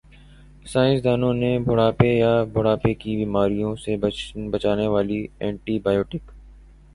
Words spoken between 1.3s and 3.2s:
نےبڑھاپے یا بڑھاپے کی